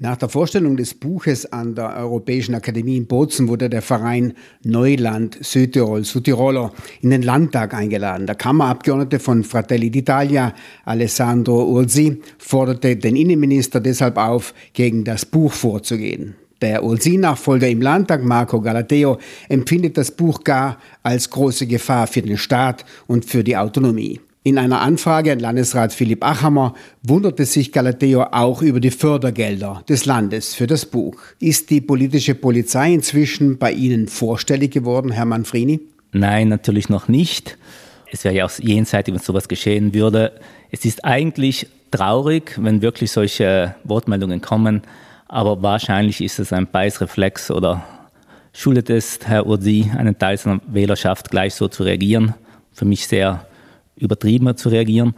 [0.00, 5.38] Nach der Vorstellung des Buches an der Europäischen Akademie in Bozen wurde der Verein Neuland
[5.40, 8.26] Südtirol, Südtiroler, in den Landtag eingeladen.
[8.26, 10.52] Der Kammerabgeordnete von Fratelli d'Italia,
[10.84, 16.34] Alessandro Ursi, forderte den Innenminister deshalb auf, gegen das Buch vorzugehen.
[16.60, 19.18] Der Ursi-Nachfolger im Landtag, Marco Galateo,
[19.48, 24.20] empfindet das Buch gar als große Gefahr für den Staat und für die Autonomie.
[24.46, 30.04] In einer Anfrage an Landesrat Philipp Achammer wunderte sich Galateo auch über die Fördergelder des
[30.04, 31.16] Landes für das Buch.
[31.40, 35.80] Ist die politische Polizei inzwischen bei Ihnen vorstellig geworden, Herr Manfrini?
[36.12, 37.56] Nein, natürlich noch nicht.
[38.12, 40.32] Es wäre ja auch jenseitig, wenn sowas geschehen würde.
[40.70, 44.82] Es ist eigentlich traurig, wenn wirklich solche Wortmeldungen kommen,
[45.26, 47.82] aber wahrscheinlich ist es ein Beißreflex oder
[48.52, 52.34] schuldet es Herr Ursi, einen Teil seiner Wählerschaft gleich so zu reagieren.
[52.74, 53.46] Für mich sehr
[53.96, 55.14] übertriebener zu reagieren.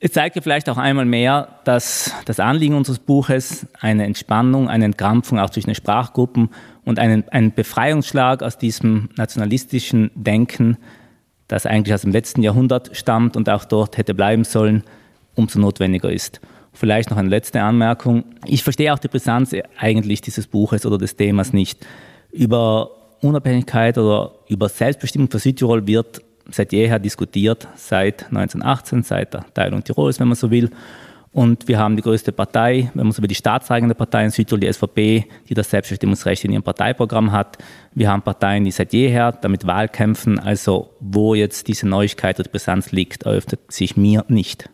[0.00, 4.84] Es zeigt ja vielleicht auch einmal mehr, dass das Anliegen unseres Buches eine Entspannung, eine
[4.84, 6.50] Entkrampfung auch zwischen den Sprachgruppen
[6.84, 10.76] und einen, einen Befreiungsschlag aus diesem nationalistischen Denken,
[11.48, 14.82] das eigentlich aus dem letzten Jahrhundert stammt und auch dort hätte bleiben sollen,
[15.34, 16.40] umso notwendiger ist.
[16.74, 18.24] Vielleicht noch eine letzte Anmerkung.
[18.44, 21.86] Ich verstehe auch die Brisanz eigentlich dieses Buches oder des Themas nicht.
[22.30, 22.90] Über
[23.22, 29.82] Unabhängigkeit oder über Selbstbestimmung für Südtirol wird seit jeher diskutiert, seit 1918, seit der Teilung
[29.82, 30.70] Tirols, wenn man so will.
[31.34, 34.60] Und wir haben die größte Partei, wenn man so will, die staatseigene Partei in Südtirol,
[34.60, 37.58] die SVP, die das Selbstbestimmungsrecht in ihrem Parteiprogramm hat.
[37.92, 40.38] Wir haben Parteien, die seit jeher damit Wahl kämpfen.
[40.38, 44.70] Also wo jetzt diese Neuigkeit oder Brisanz liegt, eröffnet sich mir nicht.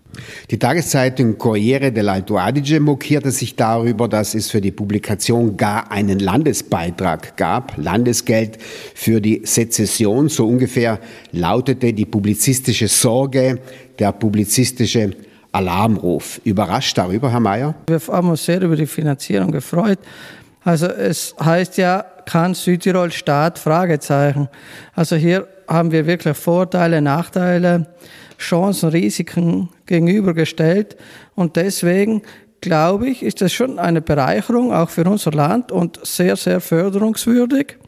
[0.51, 6.19] Die Tageszeitung Corriere dell'Alto Adige mokierte sich darüber, dass es für die Publikation gar einen
[6.19, 8.59] Landesbeitrag gab, Landesgeld
[8.95, 10.29] für die Sezession.
[10.29, 10.99] So ungefähr
[11.33, 13.61] lautete die publizistische Sorge,
[13.99, 15.13] der publizistische
[15.53, 16.41] Alarmruf.
[16.45, 17.75] Überrascht darüber, Herr Mayer?
[17.89, 19.99] Wir haben uns sehr über die Finanzierung gefreut.
[20.63, 23.59] Also es heißt ja, kann Südtirol Staat?
[23.59, 24.49] Fragezeichen.
[24.95, 27.87] Also hier haben wir wirklich Vorteile, Nachteile,
[28.39, 30.97] Chancen, Risiken gegenübergestellt.
[31.35, 32.23] Und deswegen
[32.61, 37.79] glaube ich, ist das schon eine Bereicherung auch für unser Land und sehr, sehr förderungswürdig.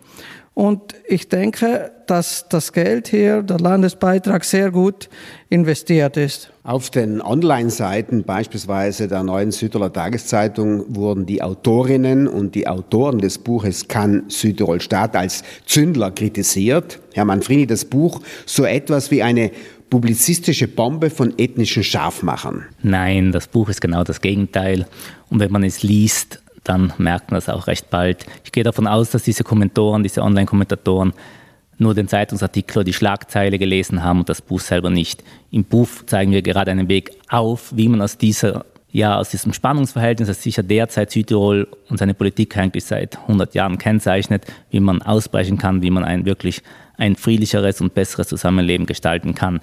[0.55, 5.09] Und ich denke, dass das Geld hier, der Landesbeitrag, sehr gut
[5.49, 6.51] investiert ist.
[6.63, 13.39] Auf den Online-Seiten beispielsweise der neuen Südtiroler Tageszeitung wurden die Autorinnen und die Autoren des
[13.39, 17.01] Buches Kann Südtirol Staat als Zündler kritisiert.
[17.15, 19.53] Herr Manfrini, das Buch so etwas wie eine
[19.89, 22.65] publizistische Bombe von ethnischen Scharfmachern.
[22.83, 24.87] Nein, das Buch ist genau das Gegenteil.
[25.31, 28.27] Und wenn man es liest, dann merkt man das auch recht bald.
[28.45, 31.13] Ich gehe davon aus, dass diese Kommentatoren, diese Online-Kommentatoren
[31.79, 35.25] nur den Zeitungsartikel oder die Schlagzeile gelesen haben und das Buch selber nicht.
[35.51, 38.65] Im Buch zeigen wir gerade einen Weg auf, wie man aus dieser
[38.95, 43.79] ja, aus diesem Spannungsverhältnis, das sicher derzeit Südtirol und seine Politik eigentlich seit 100 Jahren
[43.79, 46.63] kennzeichnet, wie man ausbrechen kann, wie man ein wirklich
[46.99, 49.61] ein friedlicheres und besseres Zusammenleben gestalten kann.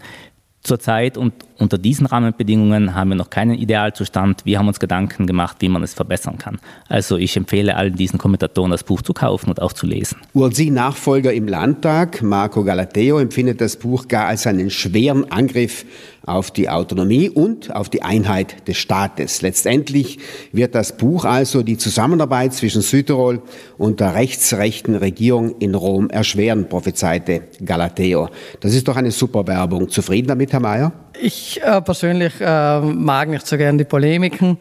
[0.61, 4.45] Zurzeit und unter diesen Rahmenbedingungen haben wir noch keinen Idealzustand.
[4.45, 6.59] Wir haben uns Gedanken gemacht, wie man es verbessern kann.
[6.87, 10.17] Also ich empfehle allen diesen Kommentatoren, das Buch zu kaufen und auch zu lesen.
[10.33, 15.85] Ursi-Nachfolger im Landtag, Marco Galateo, empfindet das Buch gar als einen schweren Angriff
[16.25, 19.41] auf die Autonomie und auf die Einheit des Staates.
[19.41, 20.19] Letztendlich
[20.51, 23.41] wird das Buch also die Zusammenarbeit zwischen Südtirol
[23.77, 28.29] und der rechtsrechten Regierung in Rom erschweren, prophezeite Galateo.
[28.59, 29.89] Das ist doch eine super Werbung.
[29.89, 30.91] Zufrieden damit, Herr Mayer?
[31.21, 34.57] Ich äh, persönlich äh, mag nicht so gern die Polemiken.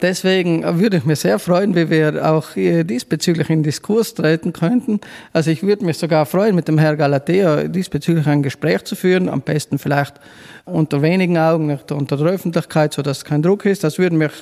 [0.00, 5.00] Deswegen würde ich mich sehr freuen, wie wir auch diesbezüglich in Diskurs treten könnten.
[5.32, 9.28] Also ich würde mich sogar freuen, mit dem Herrn Galatea diesbezüglich ein Gespräch zu führen.
[9.28, 10.14] Am besten vielleicht
[10.64, 13.84] unter wenigen Augen, nicht unter der Öffentlichkeit, sodass kein Druck ist.
[13.84, 14.32] Das würde mich,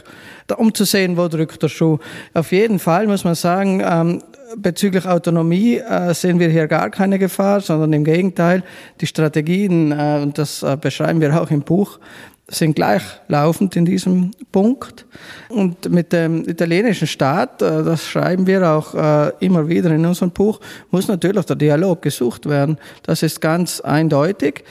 [0.56, 1.98] um zu sehen, wo drückt der Schuh.
[2.34, 4.22] Auf jeden Fall muss man sagen, ähm,
[4.56, 8.62] bezüglich Autonomie äh, sehen wir hier gar keine Gefahr, sondern im Gegenteil,
[9.00, 11.98] die Strategien, äh, und das äh, beschreiben wir auch im Buch,
[12.48, 15.06] sind gleichlaufend in diesem Punkt.
[15.48, 20.32] Und mit dem italienischen Staat, äh, das schreiben wir auch äh, immer wieder in unserem
[20.32, 20.60] Buch,
[20.90, 22.78] muss natürlich der Dialog gesucht werden.
[23.04, 24.64] Das ist ganz eindeutig.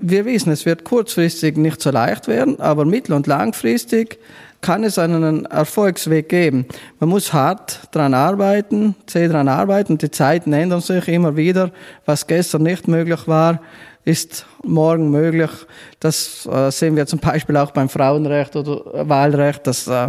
[0.00, 4.18] Wir wissen, es wird kurzfristig nicht so leicht werden, aber mittel- und langfristig
[4.60, 6.66] kann es einen Erfolgsweg geben.
[6.98, 9.98] Man muss hart dran arbeiten, zäh dran arbeiten.
[9.98, 11.70] Die Zeiten ändern sich immer wieder.
[12.04, 13.60] Was gestern nicht möglich war,
[14.04, 15.50] ist morgen möglich.
[16.00, 19.66] Das äh, sehen wir zum Beispiel auch beim Frauenrecht oder Wahlrecht.
[19.66, 20.08] Das, äh,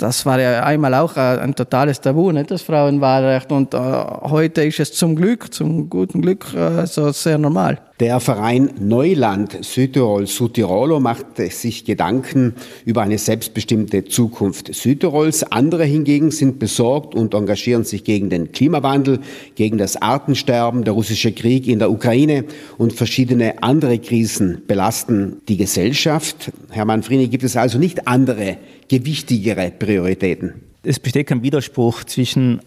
[0.00, 3.52] das war ja einmal auch ein totales Tabu, nicht das Frauenwahlrecht.
[3.52, 7.78] Und äh, heute ist es zum Glück, zum guten Glück, äh, so sehr normal.
[8.00, 12.54] Der Verein Neuland Südtirol Südtirolo macht sich Gedanken
[12.86, 15.42] über eine selbstbestimmte Zukunft Südtirols.
[15.52, 19.18] Andere hingegen sind besorgt und engagieren sich gegen den Klimawandel,
[19.54, 22.46] gegen das Artensterben, der russische Krieg in der Ukraine
[22.78, 26.52] und verschiedene andere Krisen belasten die Gesellschaft.
[26.70, 28.56] Herr Manfrini, gibt es also nicht andere,
[28.90, 30.62] gewichtigere Prioritäten?
[30.82, 32.60] Es besteht kein Widerspruch zwischen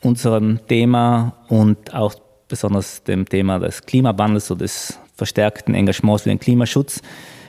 [0.00, 2.14] unserem Thema und auch
[2.46, 7.02] besonders dem Thema des Klimawandels oder des verstärkten Engagements für den Klimaschutz.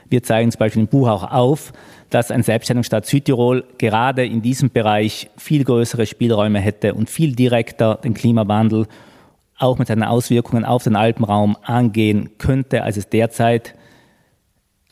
[0.10, 1.72] Wir zeigen zum Beispiel im Buch auch auf,
[2.10, 8.00] dass ein Selbstständigungsstaat Südtirol gerade in diesem Bereich viel größere Spielräume hätte und viel direkter
[8.04, 8.88] den Klimawandel
[9.60, 13.76] auch mit seinen Auswirkungen auf den Alpenraum angehen könnte, als es derzeit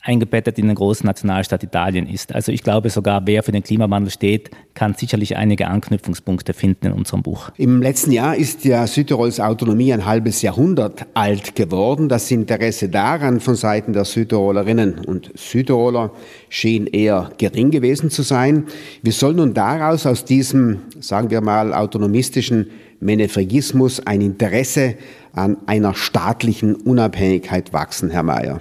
[0.02, 2.34] eingebettet in den großen Nationalstaat Italien ist.
[2.34, 6.92] Also ich glaube sogar, wer für den Klimawandel steht, kann sicherlich einige Anknüpfungspunkte finden in
[6.92, 7.50] unserem Buch.
[7.56, 12.08] Im letzten Jahr ist ja Südtirols Autonomie ein halbes Jahrhundert alt geworden.
[12.08, 16.12] Das Interesse daran von Seiten der Südtirolerinnen und Südtiroler
[16.48, 18.64] schien eher gering gewesen zu sein.
[19.02, 24.94] Wie soll nun daraus aus diesem, sagen wir mal, autonomistischen Menefregismus ein Interesse
[25.32, 28.60] an einer staatlichen Unabhängigkeit wachsen, Herr Mayer?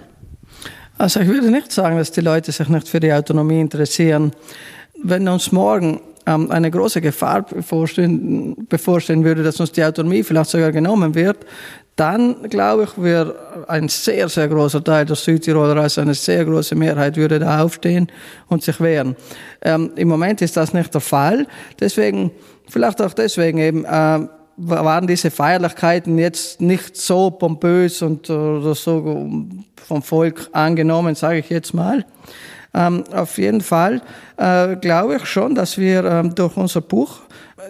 [0.98, 4.32] Also ich würde nicht sagen, dass die Leute sich nicht für die Autonomie interessieren.
[5.04, 10.50] Wenn uns morgen ähm, eine große Gefahr bevorstehen, bevorstehen würde, dass uns die Autonomie vielleicht
[10.50, 11.46] sogar genommen wird,
[11.96, 16.76] dann glaube ich, wäre ein sehr, sehr großer Teil der Südtiroler, also eine sehr große
[16.76, 18.08] Mehrheit, würde da aufstehen
[18.48, 19.16] und sich wehren.
[19.62, 21.48] Ähm, Im Moment ist das nicht der Fall.
[21.80, 22.32] Deswegen,
[22.70, 24.28] vielleicht auch deswegen eben, äh,
[24.58, 29.38] waren diese Feierlichkeiten jetzt nicht so pompös und oder so
[29.76, 32.06] vom Volk angenommen, sage ich jetzt mal.
[32.74, 34.02] Ähm, auf jeden Fall
[34.38, 37.22] äh, glaube ich schon, dass wir ähm, durch unser Buch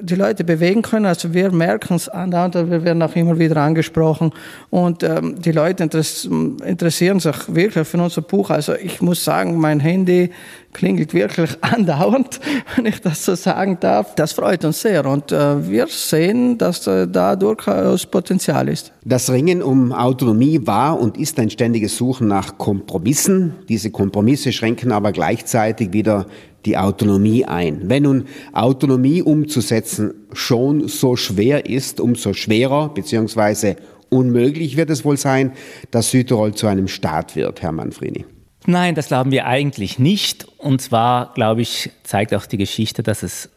[0.02, 1.06] die Leute bewegen können.
[1.06, 4.32] Also wir merken es andauernd, wir werden auch immer wieder angesprochen
[4.70, 8.50] und ähm, die Leute interessieren sich wirklich für unser Buch.
[8.50, 10.32] Also ich muss sagen, mein Handy
[10.74, 12.40] klingelt wirklich andauernd,
[12.76, 14.14] wenn ich das so sagen darf.
[14.16, 18.92] Das freut uns sehr und äh, wir sehen, dass äh, da durchaus Potenzial ist.
[19.06, 23.56] Das Ringen um Autonomie war und ist ein ständiges Suchen nach Kompromissen.
[23.70, 26.26] Diese Kompromisse schränken aber gleichzeitig wieder
[26.66, 27.90] die Autonomie ein.
[27.90, 33.76] Wenn nun Autonomie umzusetzen schon so schwer ist, umso schwerer bzw.
[34.10, 35.54] unmöglich wird es wohl sein,
[35.92, 38.26] dass Südtirol zu einem Staat wird, Herr Manfrini.
[38.66, 40.46] Nein, das glauben wir eigentlich nicht.
[40.58, 43.50] Und zwar, glaube ich, zeigt auch die Geschichte, dass es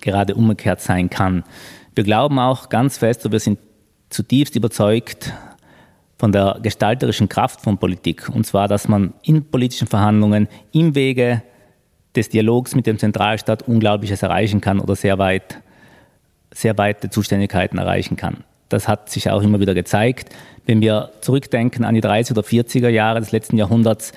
[0.00, 1.44] gerade umgekehrt sein kann.
[1.94, 3.58] Wir glauben auch ganz fest, und wir sind
[4.10, 5.32] zutiefst überzeugt
[6.18, 8.28] von der gestalterischen Kraft von Politik.
[8.28, 11.42] Und zwar, dass man in politischen Verhandlungen im Wege
[12.16, 15.60] des Dialogs mit dem Zentralstaat Unglaubliches erreichen kann oder sehr weit,
[16.52, 18.44] sehr weite Zuständigkeiten erreichen kann.
[18.68, 20.34] Das hat sich auch immer wieder gezeigt.
[20.66, 24.12] Wenn wir zurückdenken an die 30er oder 40er Jahre des letzten Jahrhunderts,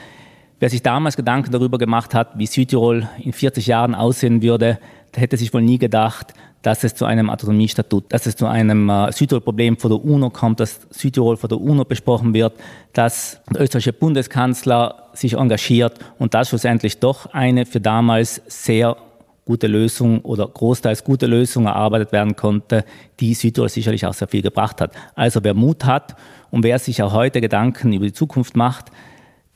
[0.59, 4.79] wer sich damals Gedanken darüber gemacht hat, wie Südtirol in 40 Jahren aussehen würde,
[5.17, 9.11] hätte sich wohl nie gedacht, dass es zu einem Autonomiestatut, dass es zu einem äh,
[9.11, 12.53] Südtirol-Problem vor der UNO kommt, dass Südtirol vor der UNO besprochen wird,
[12.93, 18.97] dass der österreichische Bundeskanzler sich engagiert und dass schlussendlich doch eine für damals sehr
[19.45, 22.83] gute Lösung oder großteils gute Lösung erarbeitet werden konnte,
[23.19, 24.91] die Südtirol sicherlich auch sehr viel gebracht hat.
[25.15, 26.15] Also wer Mut hat
[26.51, 28.91] und wer sich auch heute Gedanken über die Zukunft macht,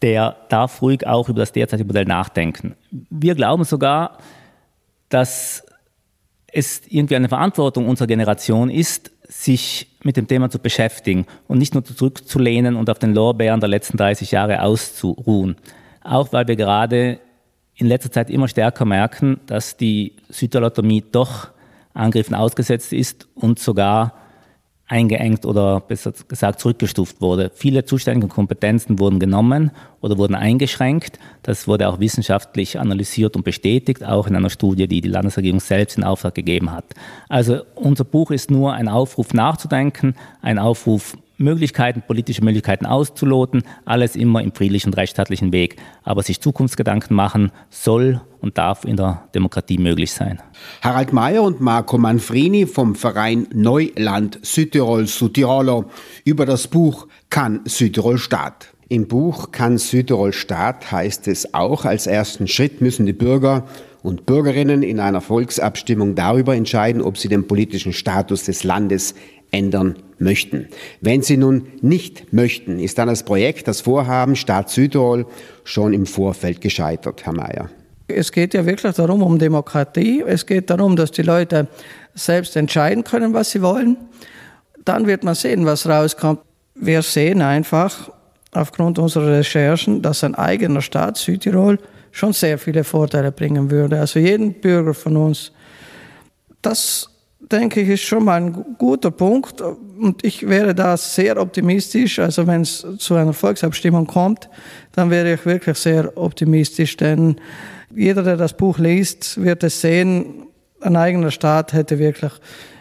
[0.02, 2.76] der darf ruhig auch über das derzeitige Modell nachdenken.
[3.10, 4.18] Wir glauben sogar,
[5.14, 5.66] dass
[6.52, 11.74] es irgendwie eine Verantwortung unserer Generation ist, sich mit dem Thema zu beschäftigen und nicht
[11.74, 15.56] nur zurückzulehnen und auf den Lorbeeren der letzten 30 Jahre auszuruhen.
[16.04, 17.20] Auch weil wir gerade
[17.76, 20.72] in letzter Zeit immer stärker merken, dass die Südtiroler
[21.12, 21.50] doch
[21.94, 24.21] Angriffen ausgesetzt ist und sogar
[24.92, 27.50] eingeengt oder besser gesagt zurückgestuft wurde.
[27.56, 29.72] Viele zuständige Kompetenzen wurden genommen
[30.02, 31.18] oder wurden eingeschränkt.
[31.44, 35.98] Das wurde auch wissenschaftlich analysiert und bestätigt, auch in einer Studie, die die Landesregierung selbst
[35.98, 36.84] in Auftrag gegeben hat.
[37.30, 44.16] Also unser Buch ist nur ein Aufruf nachzudenken, ein Aufruf Möglichkeiten, politische Möglichkeiten auszuloten, alles
[44.16, 45.78] immer im friedlichen und rechtsstaatlichen Weg.
[46.04, 50.42] Aber sich Zukunftsgedanken machen soll und darf in der Demokratie möglich sein.
[50.82, 55.86] Harald Mayer und Marco Manfrini vom Verein Neuland Südtirol Südtiroler
[56.26, 58.74] über das Buch Kann Südtirol Staat.
[58.90, 63.66] Im Buch Kann Südtirol Staat heißt es auch, als ersten Schritt müssen die Bürger
[64.04, 69.16] und Bürgerinnen in einer Volksabstimmung darüber entscheiden, ob sie den politischen Status des Landes
[69.52, 70.68] ändern möchten.
[71.02, 75.26] Wenn Sie nun nicht möchten, ist dann das Projekt, das Vorhaben Staat Südtirol
[75.64, 77.70] schon im Vorfeld gescheitert, Herr Mayer.
[78.08, 80.24] Es geht ja wirklich darum, um Demokratie.
[80.26, 81.68] Es geht darum, dass die Leute
[82.14, 83.98] selbst entscheiden können, was sie wollen.
[84.84, 86.40] Dann wird man sehen, was rauskommt.
[86.76, 88.12] Wir sehen einfach
[88.52, 91.80] aufgrund unserer Recherchen, dass ein eigener Staat Südtirol
[92.12, 94.00] schon sehr viele Vorteile bringen würde.
[94.00, 95.52] Also jeden Bürger von uns.
[96.62, 97.10] Das
[97.52, 99.62] denke ich, ist schon mal ein guter Punkt.
[99.62, 102.20] Und ich wäre da sehr optimistisch.
[102.20, 104.50] Also wenn es zu einer Volksabstimmung kommt,
[104.94, 106.98] dann wäre ich wirklich sehr optimistisch.
[106.98, 107.36] Denn
[107.96, 110.48] jeder, der das Buch liest, wird es sehen,
[110.82, 112.32] ein eigener Staat hätte wirklich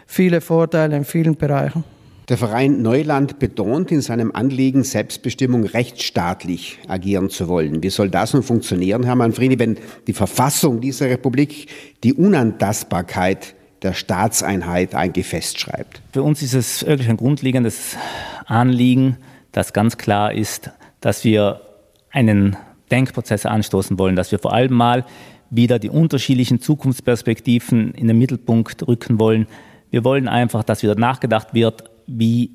[0.07, 1.83] viele Vorteile in vielen Bereichen.
[2.29, 7.83] Der Verein Neuland betont in seinem Anliegen, Selbstbestimmung rechtsstaatlich agieren zu wollen.
[7.83, 11.67] Wie soll das nun funktionieren, Herr Manfrini, wenn die Verfassung dieser Republik
[12.03, 16.01] die Unantastbarkeit der Staatseinheit eigentlich festschreibt?
[16.13, 17.97] Für uns ist es wirklich ein grundlegendes
[18.45, 19.17] Anliegen,
[19.51, 20.71] das ganz klar ist,
[21.01, 21.61] dass wir
[22.11, 22.55] einen
[22.91, 25.05] Denkprozess anstoßen wollen, dass wir vor allem mal
[25.49, 29.47] wieder die unterschiedlichen Zukunftsperspektiven in den Mittelpunkt rücken wollen.
[29.89, 32.53] Wir wollen einfach, dass wieder nachgedacht wird, wie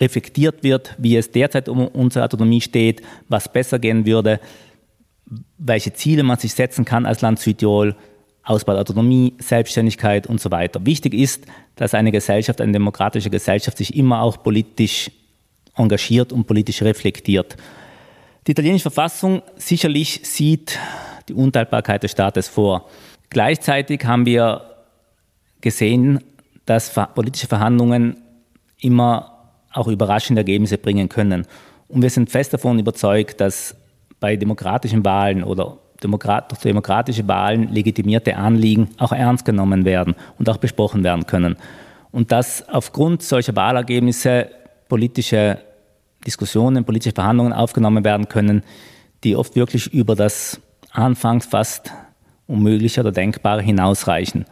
[0.00, 4.40] reflektiert wird, wie es derzeit um unsere Autonomie steht, was besser gehen würde,
[5.58, 7.96] welche Ziele man sich setzen kann als Land Südtirol,
[8.48, 10.84] Ausbau der Autonomie, Selbstständigkeit und so weiter.
[10.86, 11.44] Wichtig ist,
[11.76, 15.10] dass eine Gesellschaft, eine demokratische Gesellschaft sich immer auch politisch
[15.76, 17.56] engagiert und politisch reflektiert.
[18.46, 20.78] Die italienische Verfassung sicherlich sieht
[21.28, 22.88] die Unteilbarkeit des Staates vor.
[23.28, 24.62] Gleichzeitig haben wir
[25.60, 26.24] gesehen,
[26.64, 28.16] dass politische Verhandlungen
[28.80, 31.46] immer auch überraschende Ergebnisse bringen können.
[31.88, 33.76] Und wir sind fest davon überzeugt, dass
[34.20, 40.58] bei demokratischen Wahlen oder Demokrat demokratische Wahlen legitimierte Anliegen auch ernst genommen werden und auch
[40.58, 41.56] besprochen werden können.
[42.10, 44.48] Und dass aufgrund solcher Wahlergebnisse
[44.88, 45.58] politische
[46.26, 48.62] Diskussionen, politische Verhandlungen aufgenommen werden können,
[49.24, 50.60] die oft wirklich über das
[50.92, 51.92] anfangs fast
[52.46, 54.46] unmögliche oder denkbare hinausreichen.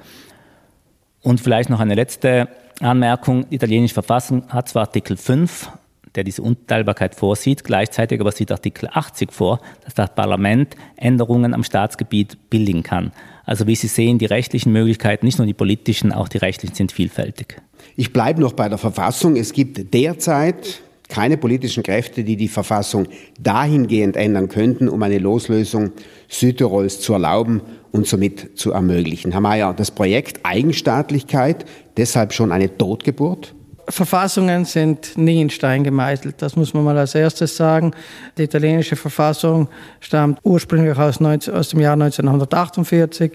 [1.23, 2.49] Und vielleicht noch eine letzte
[2.81, 5.71] Anmerkung, die italienische Verfassung hat zwar Artikel 5,
[6.17, 11.63] der diese Unteilbarkeit vorsieht, gleichzeitig aber sieht Artikel 80 vor, dass das Parlament Änderungen am
[11.63, 13.13] Staatsgebiet billigen kann.
[13.45, 16.93] Also wie Sie sehen, die rechtlichen Möglichkeiten, nicht nur die politischen, auch die rechtlichen sind
[16.93, 17.61] vielfältig.
[17.95, 19.37] Ich bleibe noch bei der Verfassung.
[19.37, 23.07] Es gibt derzeit keine politischen Kräfte, die die Verfassung
[23.41, 25.93] dahingehend ändern könnten, um eine Loslösung
[26.29, 27.61] Südtirols zu erlauben
[27.93, 29.33] und somit zu ermöglichen.
[29.33, 31.65] Herr Mayer, das Projekt Eigenstaatlichkeit
[31.97, 33.55] deshalb schon eine Totgeburt?
[33.89, 36.43] Verfassungen sind nie in Stein gemeißelt.
[36.43, 37.93] Das muss man mal als erstes sagen.
[38.37, 39.69] Die italienische Verfassung
[40.01, 43.33] stammt ursprünglich aus, 19, aus dem Jahr 1948.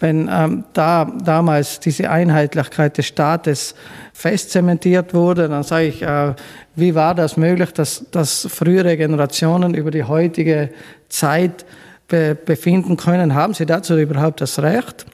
[0.00, 3.74] Wenn ähm, da damals diese Einheitlichkeit des Staates
[4.12, 6.34] festzementiert wurde, dann sage ich, äh,
[6.76, 10.70] wie war das möglich, dass, dass frühere Generationen über die heutige
[11.08, 11.64] Zeit
[12.08, 13.34] be befinden können?
[13.34, 15.06] Haben sie dazu überhaupt das Recht?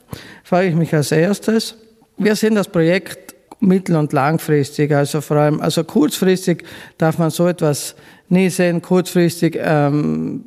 [0.43, 1.77] Frage ich mich als erstes.
[2.17, 3.30] Wir sehen das Projekt
[3.61, 4.93] mittel- und langfristig.
[4.93, 6.65] Also vor allem, also kurzfristig
[6.99, 7.95] darf man so etwas
[8.29, 8.83] nie sehen.
[8.83, 10.45] Kurzfristig ähm,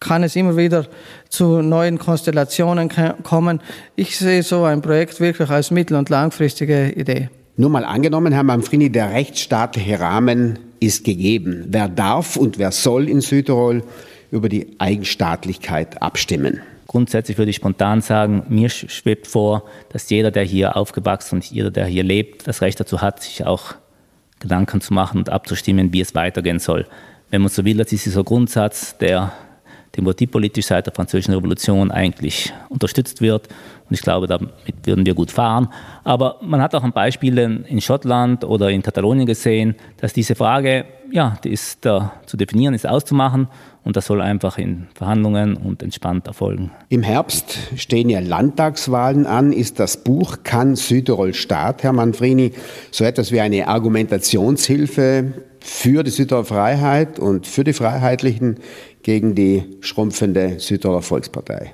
[0.00, 0.86] kann es immer wieder
[1.28, 2.90] zu neuen Konstellationen
[3.22, 3.60] kommen.
[3.96, 7.28] Ich sehe so ein Projekt wirklich als mittel- und langfristige Idee.
[7.56, 11.66] Nur mal angenommen, Herr Manfrini, der rechtsstaatliche Rahmen ist gegeben.
[11.68, 13.82] Wer darf und wer soll in Südtirol
[14.30, 16.60] über die Eigenstaatlichkeit abstimmen?
[16.90, 21.70] Grundsätzlich würde ich spontan sagen, mir schwebt vor, dass jeder, der hier aufgewachsen und jeder,
[21.70, 23.74] der hier lebt, das Recht dazu hat, sich auch
[24.40, 26.88] Gedanken zu machen und abzustimmen, wie es weitergehen soll.
[27.30, 29.32] Wenn man so will, das ist dieser Grundsatz, der
[29.96, 33.46] demokratiepolitisch seit der Französischen Revolution eigentlich unterstützt wird.
[33.88, 34.50] Und ich glaube, damit
[34.82, 35.68] würden wir gut fahren.
[36.02, 40.86] Aber man hat auch an Beispielen in Schottland oder in Katalonien gesehen, dass diese Frage,
[41.12, 43.46] ja, die ist da zu definieren, ist auszumachen.
[43.82, 46.70] Und das soll einfach in Verhandlungen und entspannt erfolgen.
[46.90, 49.52] Im Herbst stehen ja Landtagswahlen an.
[49.52, 52.52] Ist das Buch Kann Südtirol Staat, Herr Manfrini,
[52.90, 58.58] so etwas wie eine Argumentationshilfe für die Südtiroler Freiheit und für die Freiheitlichen
[59.02, 61.72] gegen die schrumpfende Südtiroler Volkspartei?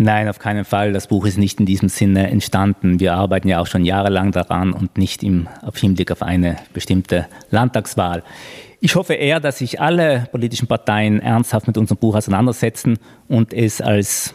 [0.00, 0.92] Nein, auf keinen Fall.
[0.92, 3.00] Das Buch ist nicht in diesem Sinne entstanden.
[3.00, 7.26] Wir arbeiten ja auch schon jahrelang daran und nicht im, auf Hinblick auf eine bestimmte
[7.50, 8.22] Landtagswahl.
[8.78, 13.80] Ich hoffe eher, dass sich alle politischen Parteien ernsthaft mit unserem Buch auseinandersetzen und es
[13.80, 14.34] als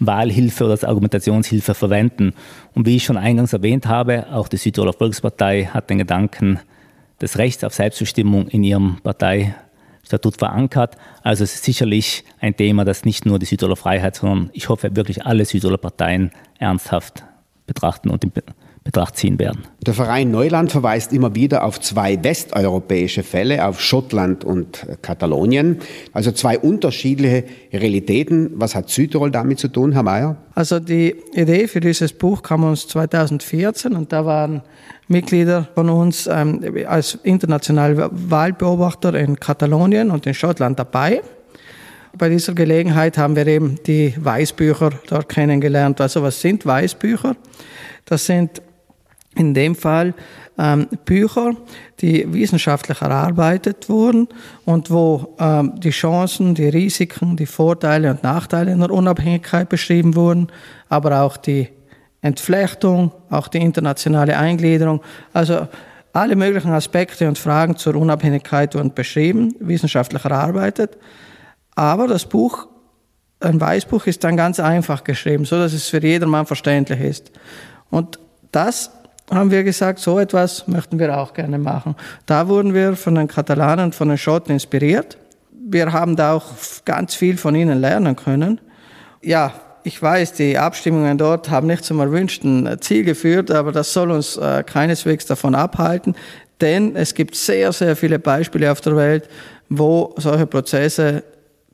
[0.00, 2.34] Wahlhilfe oder als Argumentationshilfe verwenden.
[2.74, 6.58] Und wie ich schon eingangs erwähnt habe, auch die Südtiroler Volkspartei hat den Gedanken
[7.20, 8.98] des Rechts auf Selbstbestimmung in ihrem
[10.06, 10.96] Parteistatut verankert.
[11.22, 14.94] Also es ist sicherlich ein Thema, das nicht nur die Südtiroler Freiheit, sondern ich hoffe
[14.94, 17.24] wirklich alle Südtiroler Parteien ernsthaft
[17.66, 18.24] betrachten und
[18.86, 19.64] Betracht ziehen werden.
[19.84, 25.80] Der Verein Neuland verweist immer wieder auf zwei westeuropäische Fälle, auf Schottland und Katalonien,
[26.12, 28.52] also zwei unterschiedliche Realitäten.
[28.54, 30.36] Was hat Südtirol damit zu tun, Herr Mayer?
[30.54, 34.62] Also die Idee für dieses Buch kam uns 2014 und da waren
[35.08, 41.22] Mitglieder von uns ähm, als internationale Wahlbeobachter in Katalonien und in Schottland dabei.
[42.16, 46.00] Bei dieser Gelegenheit haben wir eben die Weißbücher dort kennengelernt.
[46.00, 47.36] Also was sind Weißbücher?
[48.06, 48.62] Das sind
[49.36, 50.14] in dem Fall
[50.58, 51.54] ähm, Bücher,
[52.00, 54.28] die wissenschaftlich erarbeitet wurden
[54.64, 60.14] und wo ähm, die Chancen, die Risiken, die Vorteile und Nachteile in der Unabhängigkeit beschrieben
[60.14, 60.48] wurden,
[60.88, 61.68] aber auch die
[62.22, 65.02] Entflechtung, auch die internationale Eingliederung.
[65.32, 65.68] Also
[66.12, 70.96] alle möglichen Aspekte und Fragen zur Unabhängigkeit wurden beschrieben, wissenschaftlich erarbeitet.
[71.74, 72.68] Aber das Buch,
[73.40, 77.32] ein Weißbuch, ist dann ganz einfach geschrieben, so dass es für jedermann verständlich ist.
[77.90, 78.18] Und
[78.50, 78.90] das
[79.30, 81.96] haben wir gesagt, so etwas möchten wir auch gerne machen.
[82.26, 85.18] Da wurden wir von den Katalanen von den Schotten inspiriert.
[85.50, 86.44] Wir haben da auch
[86.84, 88.60] ganz viel von ihnen lernen können.
[89.22, 89.52] Ja,
[89.82, 94.36] ich weiß, die Abstimmungen dort haben nicht zum erwünschten Ziel geführt, aber das soll uns
[94.36, 96.14] äh, keineswegs davon abhalten,
[96.60, 99.28] denn es gibt sehr, sehr viele Beispiele auf der Welt,
[99.68, 101.22] wo solche Prozesse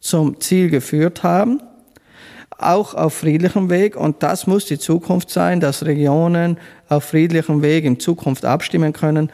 [0.01, 1.61] zum Ziel geführt haben
[2.63, 3.97] auch auf friedlichem Weg.
[3.97, 9.31] Und das muss die Zukunft sein, dass Regionen auf friedlichem Weg in Zukunft abstimmen können.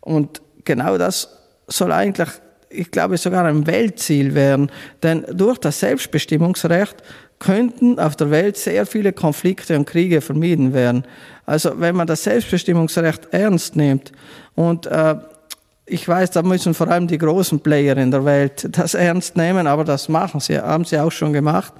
[0.00, 1.28] Und genau das
[1.66, 2.28] soll eigentlich,
[2.70, 4.70] ich glaube, sogar ein Weltziel werden.
[5.02, 6.96] Denn durch das Selbstbestimmungsrecht
[7.38, 11.04] könnten auf der Welt sehr viele Konflikte und Kriege vermieden werden.
[11.46, 14.12] Also wenn man das Selbstbestimmungsrecht ernst nimmt
[14.54, 15.16] und äh,
[15.86, 19.66] ich weiß, da müssen vor allem die großen Player in der Welt das ernst nehmen,
[19.66, 21.72] aber das machen sie, haben sie auch schon gemacht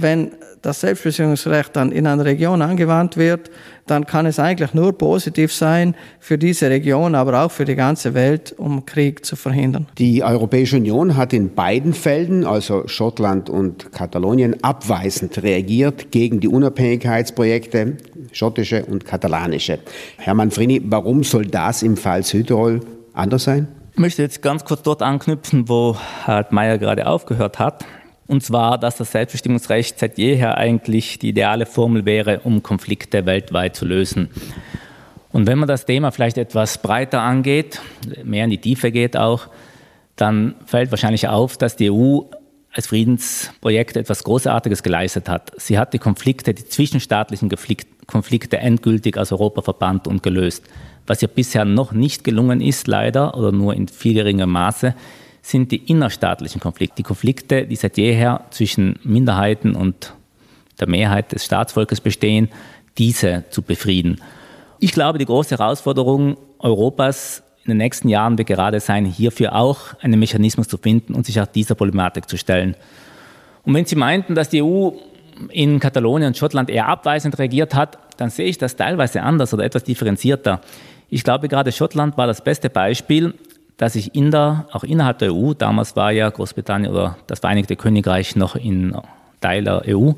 [0.00, 0.32] wenn
[0.62, 3.50] das Selbstbestimmungsrecht dann in einer Region angewandt wird,
[3.86, 8.14] dann kann es eigentlich nur positiv sein für diese Region, aber auch für die ganze
[8.14, 9.86] Welt, um Krieg zu verhindern.
[9.98, 16.48] Die Europäische Union hat in beiden Fällen, also Schottland und Katalonien, abweisend reagiert gegen die
[16.48, 17.98] Unabhängigkeitsprojekte,
[18.32, 19.80] schottische und katalanische.
[20.16, 22.80] Herr Manfrini, warum soll das im Fall Südtirol
[23.12, 23.68] anders sein?
[23.92, 25.96] Ich möchte jetzt ganz kurz dort anknüpfen, wo
[26.26, 27.84] Harald Mayer gerade aufgehört hat.
[28.26, 33.76] Und zwar, dass das Selbstbestimmungsrecht seit jeher eigentlich die ideale Formel wäre, um Konflikte weltweit
[33.76, 34.30] zu lösen.
[35.30, 37.80] Und wenn man das Thema vielleicht etwas breiter angeht,
[38.22, 39.48] mehr in die Tiefe geht auch,
[40.16, 42.20] dann fällt wahrscheinlich auf, dass die EU
[42.72, 45.52] als Friedensprojekt etwas Großartiges geleistet hat.
[45.56, 47.50] Sie hat die Konflikte, die zwischenstaatlichen
[48.06, 50.64] Konflikte endgültig aus Europa verbannt und gelöst.
[51.06, 54.94] Was ihr bisher noch nicht gelungen ist, leider, oder nur in viel geringerem Maße,
[55.44, 60.14] sind die innerstaatlichen Konflikte, die Konflikte, die seit jeher zwischen Minderheiten und
[60.80, 62.48] der Mehrheit des Staatsvolkes bestehen,
[62.96, 64.22] diese zu befrieden.
[64.80, 69.92] Ich glaube, die große Herausforderung Europas in den nächsten Jahren wird gerade sein, hierfür auch
[70.00, 72.74] einen Mechanismus zu finden und sich auch dieser Problematik zu stellen.
[73.64, 74.92] Und wenn Sie meinten, dass die EU
[75.50, 79.64] in Katalonien und Schottland eher abweisend reagiert hat, dann sehe ich das teilweise anders oder
[79.64, 80.62] etwas differenzierter.
[81.10, 83.34] Ich glaube, gerade Schottland war das beste Beispiel,
[83.76, 87.76] dass sich in der, auch innerhalb der EU, damals war ja Großbritannien oder das Vereinigte
[87.76, 88.96] Königreich noch in
[89.40, 90.12] Teil der EU,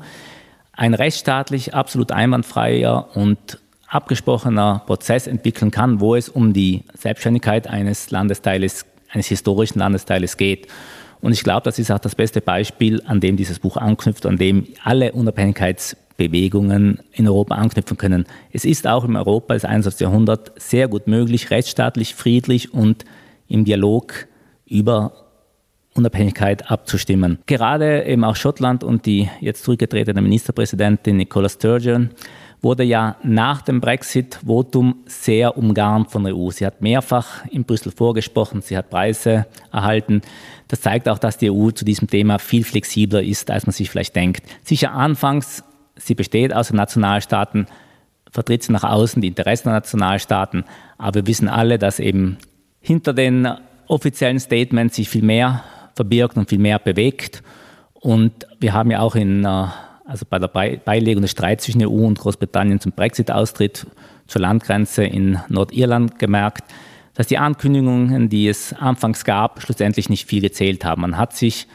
[0.73, 8.11] ein rechtsstaatlich absolut einwandfreier und abgesprochener Prozess entwickeln kann, wo es um die Selbstständigkeit eines
[8.11, 10.67] Landesteiles, eines historischen Landesteiles geht.
[11.21, 14.37] Und ich glaube, das ist auch das beste Beispiel, an dem dieses Buch anknüpft, an
[14.37, 18.25] dem alle Unabhängigkeitsbewegungen in Europa anknüpfen können.
[18.51, 20.01] Es ist auch im Europa des 21.
[20.01, 23.03] Jahrhunderts sehr gut möglich, rechtsstaatlich, friedlich und
[23.47, 24.27] im Dialog
[24.65, 25.13] über
[25.93, 27.39] Unabhängigkeit abzustimmen.
[27.47, 32.11] Gerade eben auch Schottland und die jetzt zurückgetretene Ministerpräsidentin Nicola Sturgeon
[32.61, 36.49] wurde ja nach dem Brexit-Votum sehr umgarnt von der EU.
[36.49, 40.21] Sie hat mehrfach in Brüssel vorgesprochen, sie hat Preise erhalten.
[40.67, 43.89] Das zeigt auch, dass die EU zu diesem Thema viel flexibler ist, als man sich
[43.89, 44.43] vielleicht denkt.
[44.63, 45.63] Sicher anfangs,
[45.95, 47.67] sie besteht aus den Nationalstaaten,
[48.31, 50.63] vertritt sie nach außen die Interessen der Nationalstaaten,
[50.97, 52.37] aber wir wissen alle, dass eben
[52.87, 53.49] hinter den
[53.87, 55.61] offiziellen Statements sich viel mehr
[55.93, 57.43] verbirgt und viel mehr bewegt.
[57.93, 59.65] Und wir haben ja auch in, äh,
[60.05, 63.85] also bei der Beilegung des Streits zwischen EU und Großbritannien zum Brexit-Austritt
[64.27, 66.63] zur Landgrenze in Nordirland gemerkt,
[67.13, 71.01] dass die Ankündigungen, die es anfangs gab, schlussendlich nicht viel gezählt haben.
[71.01, 71.67] Man hat sich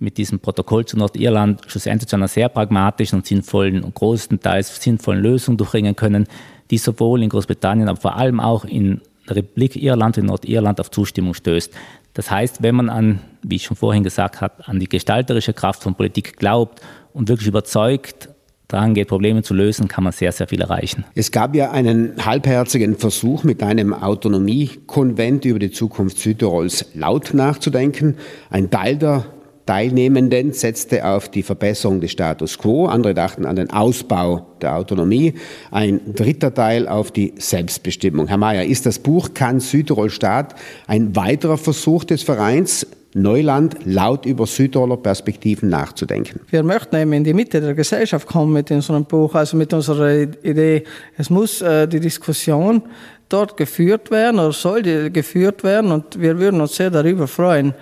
[0.00, 5.22] mit diesem Protokoll zu Nordirland schlussendlich zu einer sehr pragmatischen und sinnvollen und größtenteils sinnvollen
[5.22, 6.26] Lösung durchringen können,
[6.72, 11.34] die sowohl in Großbritannien, aber vor allem auch in Republik Irland in Nordirland auf Zustimmung
[11.34, 11.72] stößt.
[12.14, 15.82] Das heißt, wenn man an, wie ich schon vorhin gesagt habe, an die gestalterische Kraft
[15.82, 16.80] von Politik glaubt
[17.12, 18.28] und wirklich überzeugt
[18.68, 21.04] daran geht, Probleme zu lösen, kann man sehr, sehr viel erreichen.
[21.14, 28.16] Es gab ja einen halbherzigen Versuch, mit einem Autonomiekonvent über die Zukunft Südtirols laut nachzudenken.
[28.48, 29.26] Ein Teil der
[29.70, 35.34] Teilnehmenden setzte auf die Verbesserung des Status quo, andere dachten an den Ausbau der Autonomie,
[35.70, 38.26] ein dritter Teil auf die Selbstbestimmung.
[38.26, 40.56] Herr Mayer, ist das Buch Kann Südtirol Staat
[40.88, 46.40] ein weiterer Versuch des Vereins, Neuland laut über Südtiroler Perspektiven nachzudenken.
[46.50, 50.22] Wir möchten eben in die Mitte der Gesellschaft kommen mit unserem Buch, also mit unserer
[50.42, 50.82] Idee.
[51.16, 52.82] Es muss äh, die Diskussion
[53.28, 57.72] dort geführt werden oder soll geführt werden und wir würden uns sehr darüber freuen.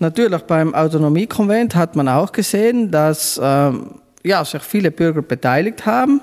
[0.00, 6.20] Natürlich beim Autonomiekonvent hat man auch gesehen, dass ähm, ja, sich viele Bürger beteiligt haben.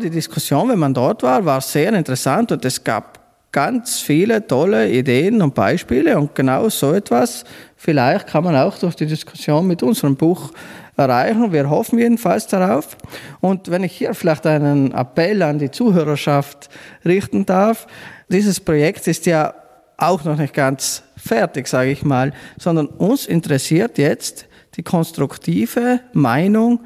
[0.00, 3.18] Die Diskussion, wenn man dort war, war sehr interessant und es gab
[3.50, 7.44] ganz viele tolle Ideen und Beispiele und genau so etwas
[7.78, 10.50] vielleicht kann man auch durch die Diskussion mit unserem Buch
[10.96, 11.52] erreichen.
[11.52, 12.96] Wir hoffen jedenfalls darauf.
[13.40, 16.68] Und wenn ich hier vielleicht einen Appell an die Zuhörerschaft
[17.04, 17.86] richten darf,
[18.28, 19.54] dieses Projekt ist ja
[19.96, 26.80] auch noch nicht ganz fertig, sage ich mal, sondern uns interessiert jetzt die konstruktive Meinung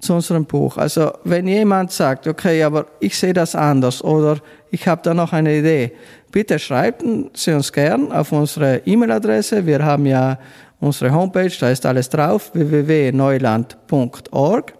[0.00, 0.76] zu unserem Buch.
[0.76, 4.36] Also wenn jemand sagt, okay, aber ich sehe das anders oder
[4.70, 5.92] ich habe da noch eine Idee,
[6.30, 9.64] bitte schreiben Sie uns gern auf unsere E-Mail-Adresse.
[9.64, 10.38] Wir haben ja
[10.80, 14.74] unsere Homepage, da ist alles drauf, www.neuland.org.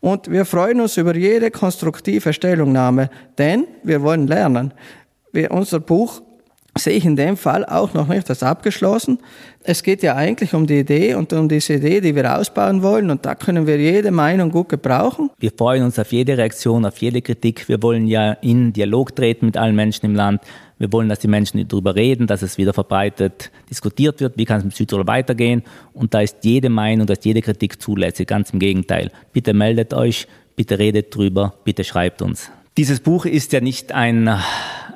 [0.00, 4.74] Und wir freuen uns über jede konstruktive Stellungnahme, denn wir wollen lernen.
[5.32, 6.22] Wir, unser Buch
[6.76, 9.18] sehe ich in dem Fall auch noch nicht als abgeschlossen.
[9.62, 13.10] Es geht ja eigentlich um die Idee und um diese Idee, die wir ausbauen wollen
[13.10, 15.30] und da können wir jede Meinung gut gebrauchen.
[15.38, 17.68] Wir freuen uns auf jede Reaktion, auf jede Kritik.
[17.68, 20.42] Wir wollen ja in Dialog treten mit allen Menschen im Land.
[20.78, 24.58] Wir wollen, dass die Menschen darüber reden, dass es wieder verbreitet diskutiert wird, wie kann
[24.58, 25.62] es mit Südtirol weitergehen.
[25.92, 29.10] Und da ist jede Meinung, da ist jede Kritik zulässig, ganz im Gegenteil.
[29.32, 32.50] Bitte meldet euch, bitte redet drüber, bitte schreibt uns.
[32.78, 34.30] Dieses Buch ist ja nicht ein,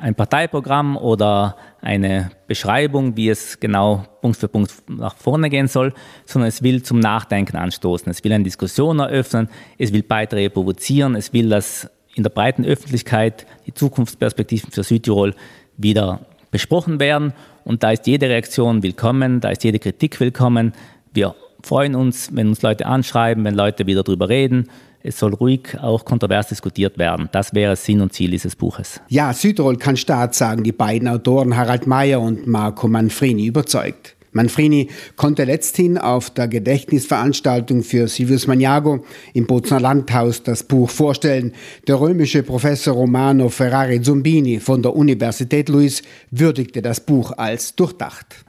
[0.00, 5.92] ein Parteiprogramm oder eine Beschreibung, wie es genau Punkt für Punkt nach vorne gehen soll,
[6.24, 8.10] sondern es will zum Nachdenken anstoßen.
[8.10, 12.64] Es will eine Diskussion eröffnen, es will Beiträge provozieren, es will, dass in der breiten
[12.64, 15.34] Öffentlichkeit die Zukunftsperspektiven für Südtirol
[15.76, 17.34] wieder besprochen werden.
[17.64, 20.72] Und da ist jede Reaktion willkommen, da ist jede Kritik willkommen.
[21.12, 24.70] Wir freuen uns, wenn uns Leute anschreiben, wenn Leute wieder darüber reden.
[25.02, 27.28] Es soll ruhig auch kontrovers diskutiert werden.
[27.32, 29.00] Das wäre Sinn und Ziel dieses Buches.
[29.08, 34.16] Ja, Südtirol kann Staat sagen die beiden Autoren Harald Mayer und Marco Manfrini überzeugt.
[34.36, 41.52] Manfrini konnte letzthin auf der Gedächtnisveranstaltung für Silvius Magnago im Bozner Landhaus das Buch vorstellen.
[41.88, 48.45] Der römische Professor Romano Ferrari Zumbini von der Universität Luis würdigte das Buch als durchdacht.